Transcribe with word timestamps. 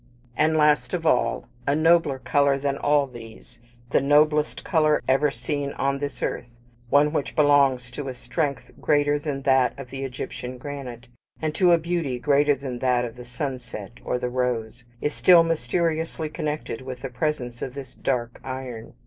And 0.35 0.57
last 0.57 0.95
of 0.95 1.05
all: 1.05 1.47
A 1.67 1.75
nobler 1.75 2.17
colour 2.17 2.57
than 2.57 2.75
all 2.75 3.05
these 3.05 3.59
the 3.91 4.01
noblest 4.01 4.63
colour 4.63 4.99
ever 5.07 5.29
seen 5.29 5.73
on 5.73 5.99
this 5.99 6.23
earth 6.23 6.47
one 6.89 7.13
which 7.13 7.35
belongs 7.35 7.91
to 7.91 8.07
a 8.07 8.15
strength 8.15 8.71
greater 8.81 9.19
than 9.19 9.43
that 9.43 9.77
of 9.77 9.91
the 9.91 10.03
Egyptian 10.03 10.57
granite, 10.57 11.05
and 11.39 11.53
to 11.53 11.71
a 11.71 11.77
beauty 11.77 12.17
greater 12.17 12.55
than 12.55 12.79
that 12.79 13.05
of 13.05 13.15
the 13.15 13.25
sunset 13.25 13.99
or 14.03 14.17
the 14.17 14.27
rose 14.29 14.85
is 15.01 15.13
still 15.13 15.43
mysteriously 15.43 16.29
connected 16.29 16.81
with 16.81 17.01
the 17.01 17.09
presence 17.09 17.61
of 17.61 17.75
this 17.75 17.93
dark 17.93 18.41
iron. 18.43 18.93